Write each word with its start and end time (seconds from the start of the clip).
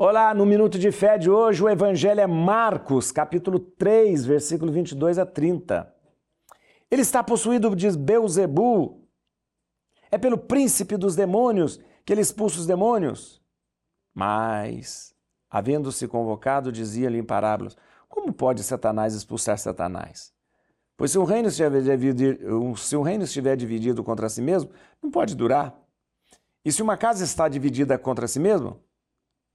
Olá, 0.00 0.32
no 0.32 0.46
Minuto 0.46 0.78
de 0.78 0.92
Fé 0.92 1.18
de 1.18 1.28
hoje, 1.28 1.60
o 1.60 1.68
Evangelho 1.68 2.20
é 2.20 2.26
Marcos, 2.26 3.10
capítulo 3.10 3.58
3, 3.58 4.24
versículo 4.24 4.70
22 4.70 5.18
a 5.18 5.26
30. 5.26 5.92
Ele 6.88 7.02
está 7.02 7.20
possuído 7.20 7.74
de 7.74 7.90
Beuzebu. 7.98 9.02
É 10.08 10.16
pelo 10.16 10.38
príncipe 10.38 10.96
dos 10.96 11.16
demônios 11.16 11.80
que 12.04 12.12
ele 12.12 12.20
expulsa 12.20 12.60
os 12.60 12.66
demônios. 12.66 13.42
Mas, 14.14 15.12
havendo-se 15.50 16.06
convocado, 16.06 16.70
dizia-lhe 16.70 17.18
em 17.18 17.24
parábolas: 17.24 17.76
Como 18.08 18.32
pode 18.32 18.62
Satanás 18.62 19.14
expulsar 19.14 19.58
Satanás? 19.58 20.32
Pois 20.96 21.10
se 21.10 21.18
um, 21.18 21.24
reino 21.24 21.48
estiver 21.48 21.82
dividido, 21.82 22.76
se 22.76 22.96
um 22.96 23.02
reino 23.02 23.24
estiver 23.24 23.56
dividido 23.56 24.04
contra 24.04 24.28
si 24.28 24.42
mesmo, 24.42 24.70
não 25.02 25.10
pode 25.10 25.34
durar. 25.34 25.76
E 26.64 26.70
se 26.70 26.82
uma 26.82 26.96
casa 26.96 27.24
está 27.24 27.48
dividida 27.48 27.98
contra 27.98 28.28
si 28.28 28.38
mesmo, 28.38 28.80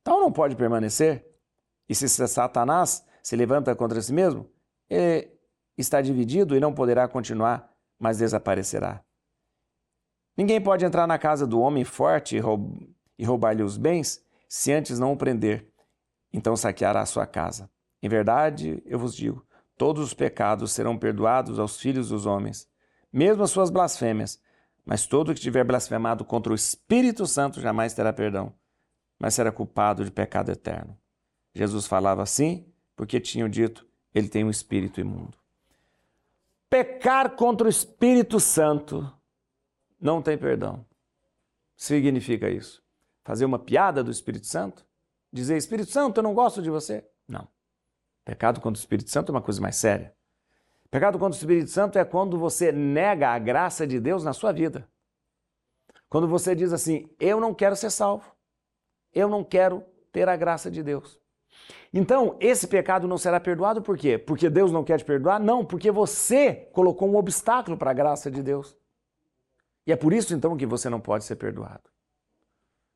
Tal 0.04 0.20
não 0.20 0.32
pode 0.32 0.56
permanecer. 0.56 1.26
E 1.88 1.96
se 1.96 2.08
Satanás 2.10 3.06
se 3.22 3.36
levanta 3.36 3.76
contra 3.76 4.02
si 4.02 4.12
mesmo, 4.12 4.50
ele 4.90 5.32
está 5.78 6.02
dividido 6.02 6.56
e 6.56 6.60
não 6.60 6.74
poderá 6.74 7.08
continuar, 7.08 7.74
mas 7.98 8.18
desaparecerá. 8.18 9.04
Ninguém 10.36 10.60
pode 10.60 10.84
entrar 10.84 11.08
na 11.08 11.18
casa 11.18 11.48
do 11.48 11.60
homem 11.60 11.84
forte 11.84 12.36
e 12.36 13.24
roubar-lhe 13.26 13.64
os 13.64 13.78
bens, 13.78 14.24
se 14.50 14.72
antes 14.72 15.00
não 15.00 15.14
o 15.14 15.18
prender. 15.18 15.72
Então 16.32 16.56
saqueará 16.56 17.02
a 17.02 17.06
sua 17.06 17.26
casa. 17.26 17.70
Em 18.02 18.10
verdade, 18.10 18.82
eu 18.86 19.00
vos 19.00 19.16
digo: 19.16 19.46
todos 19.78 20.04
os 20.04 20.14
pecados 20.14 20.72
serão 20.72 20.98
perdoados 20.98 21.60
aos 21.60 21.80
filhos 21.80 22.10
dos 22.10 22.26
homens, 22.26 22.68
mesmo 23.12 23.44
as 23.44 23.52
suas 23.52 23.70
blasfêmias. 23.70 24.42
Mas 24.86 25.06
todo 25.06 25.34
que 25.34 25.40
tiver 25.40 25.64
blasfemado 25.64 26.26
contra 26.26 26.52
o 26.52 26.56
Espírito 26.56 27.26
Santo 27.26 27.62
jamais 27.62 27.94
terá 27.94 28.12
perdão 28.12 28.54
mas 29.24 29.36
será 29.36 29.54
culpado 29.54 30.04
de 30.04 30.12
pecado 30.12 30.52
eterno. 30.52 31.00
Jesus 31.56 31.88
falava 31.88 32.22
assim 32.22 32.70
porque 32.94 33.22
tinham 33.22 33.48
dito: 33.48 33.88
ele 34.14 34.28
tem 34.28 34.44
um 34.44 34.50
espírito 34.50 35.00
imundo. 35.00 35.38
Pecar 36.70 37.34
contra 37.38 37.68
o 37.68 37.70
Espírito 37.70 38.38
Santo 38.38 39.10
não 39.98 40.22
tem 40.22 40.38
perdão. 40.38 40.86
Significa 41.78 42.50
isso? 42.50 42.84
Fazer 43.24 43.46
uma 43.46 43.58
piada 43.58 44.04
do 44.04 44.12
Espírito 44.12 44.46
Santo? 44.46 44.86
Dizer, 45.32 45.56
Espírito 45.56 45.90
Santo, 45.90 46.18
eu 46.18 46.24
não 46.24 46.34
gosto 46.34 46.62
de 46.62 46.70
você? 46.70 47.08
Não. 47.26 47.48
Pecado 48.26 48.60
contra 48.60 48.78
o 48.78 48.82
Espírito 48.84 49.10
Santo 49.10 49.32
é 49.32 49.36
uma 49.36 49.42
coisa 49.42 49.62
mais 49.62 49.78
séria. 49.78 50.14
Pecado 50.92 51.18
contra 51.18 51.38
o 51.38 51.40
Espírito 51.40 51.70
Santo 51.70 51.98
é 51.98 52.04
quando 52.04 52.38
você 52.38 52.74
nega 52.74 53.30
a 53.30 53.40
graça 53.40 53.88
de 53.88 54.02
Deus 54.02 54.22
na 54.22 54.34
sua 54.34 54.52
vida. 54.52 54.86
Quando 56.10 56.28
você 56.28 56.54
diz 56.54 56.74
assim, 56.74 57.10
eu 57.22 57.40
não 57.40 57.54
quero 57.54 57.78
ser 57.78 57.90
salvo 57.90 58.33
eu 59.14 59.30
não 59.30 59.44
quero 59.44 59.84
ter 60.12 60.28
a 60.30 60.36
graça 60.36 60.70
de 60.70 60.84
Deus. 60.84 61.20
Então, 61.94 62.36
esse 62.40 62.68
pecado 62.68 63.08
não 63.08 63.18
será 63.18 63.40
perdoado 63.40 63.82
por 63.82 63.98
quê? 63.98 64.18
Porque 64.18 64.50
Deus 64.50 64.72
não 64.72 64.84
quer 64.84 64.98
te 64.98 65.06
perdoar? 65.06 65.40
Não, 65.40 65.64
porque 65.64 65.92
você 65.92 66.68
colocou 66.74 67.08
um 67.08 67.16
obstáculo 67.16 67.78
para 67.78 67.92
a 67.92 67.94
graça 67.94 68.32
de 68.32 68.42
Deus. 68.42 68.76
E 69.86 69.92
é 69.92 69.96
por 69.96 70.14
isso 70.14 70.34
então 70.34 70.58
que 70.58 70.66
você 70.66 70.90
não 70.90 71.00
pode 71.00 71.24
ser 71.24 71.36
perdoado. 71.36 71.84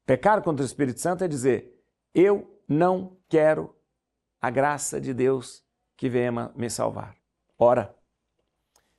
Pecar 0.05 0.41
contra 0.41 0.63
o 0.63 0.65
Espírito 0.65 0.99
Santo 0.99 1.23
é 1.23 1.27
dizer: 1.27 1.79
eu 2.13 2.59
não 2.67 3.17
quero 3.29 3.75
a 4.41 4.49
graça 4.49 4.99
de 4.99 5.13
Deus 5.13 5.63
que 5.95 6.09
venha 6.09 6.51
me 6.55 6.69
salvar. 6.69 7.15
Ora, 7.57 7.95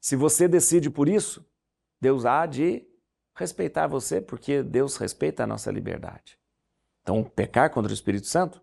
se 0.01 0.15
você 0.17 0.47
decide 0.47 0.91
por 0.91 1.09
isso, 1.09 1.45
Deus 2.01 2.25
há 2.25 2.47
de 2.47 2.87
respeitar 3.35 3.87
você, 3.87 4.21
porque 4.21 4.63
Deus 4.63 4.97
respeita 4.97 5.45
a 5.45 5.47
nossa 5.47 5.71
liberdade. 5.71 6.39
Então, 7.09 7.25
pecar 7.25 7.71
contra 7.71 7.91
o 7.91 7.95
Espírito 7.95 8.27
Santo 8.27 8.61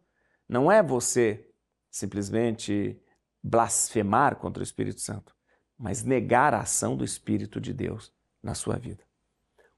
não 0.47 0.71
é 0.71 0.83
você 0.83 1.49
simplesmente 1.89 3.01
blasfemar 3.41 4.35
contra 4.35 4.61
o 4.61 4.63
Espírito 4.63 5.01
Santo, 5.01 5.35
mas 5.75 6.03
negar 6.03 6.53
a 6.53 6.59
ação 6.59 6.95
do 6.95 7.03
Espírito 7.03 7.59
de 7.59 7.73
Deus 7.73 8.13
na 8.43 8.53
sua 8.53 8.77
vida. 8.77 9.03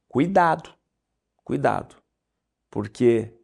Cuidado, 0.10 0.76
cuidado, 1.46 1.96
porque 2.70 3.40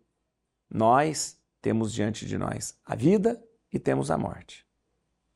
nós 0.69 1.41
temos 1.61 1.93
diante 1.93 2.25
de 2.25 2.37
nós 2.37 2.77
a 2.83 2.93
vida 2.93 3.41
e 3.71 3.79
temos 3.79 4.11
a 4.11 4.17
morte. 4.17 4.67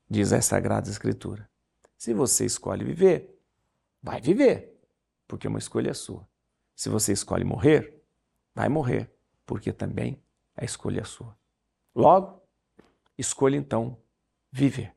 Diz 0.09 0.33
a 0.33 0.41
Sagrada 0.41 0.89
Escritura. 0.89 1.49
Se 1.97 2.13
você 2.13 2.43
escolhe 2.43 2.83
viver, 2.83 3.39
vai 4.03 4.19
viver, 4.19 4.81
porque 5.25 5.47
uma 5.47 5.59
escolha 5.59 5.91
é 5.91 5.93
sua. 5.93 6.27
Se 6.75 6.89
você 6.89 7.13
escolhe 7.13 7.45
morrer, 7.45 8.03
vai 8.53 8.67
morrer, 8.67 9.16
porque 9.47 9.73
também 9.73 10.21
a 10.55 10.65
escolha 10.65 11.01
é 11.01 11.05
sua. 11.05 11.35
Logo, 11.95 12.43
escolha 13.17 13.55
então 13.55 13.97
viver. 14.51 14.93